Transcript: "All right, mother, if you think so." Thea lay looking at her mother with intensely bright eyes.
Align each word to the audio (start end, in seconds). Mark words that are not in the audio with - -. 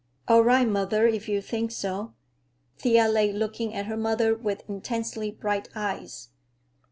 "All 0.27 0.43
right, 0.43 0.67
mother, 0.67 1.05
if 1.05 1.29
you 1.29 1.41
think 1.43 1.69
so." 1.71 2.15
Thea 2.79 3.07
lay 3.07 3.31
looking 3.31 3.75
at 3.75 3.85
her 3.85 3.95
mother 3.97 4.33
with 4.33 4.67
intensely 4.67 5.29
bright 5.29 5.69
eyes. 5.75 6.29